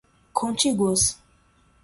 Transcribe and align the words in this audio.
contíguas 0.39 1.21